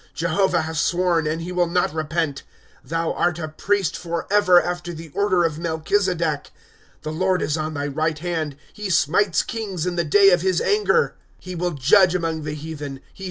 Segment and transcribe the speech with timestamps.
[0.11, 2.41] * Jehovah has sworn, and he will not repent:
[2.83, 6.43] Thou art a priest forever, after the order of Melchizedek.
[6.43, 6.49] ^
[7.03, 10.59] The Lord is on thy right hand; He smites kings in the day of his
[10.59, 11.13] anger.
[11.43, 11.51] V.
[11.51, 11.67] 31.
[11.67, 12.99] Od the right hand.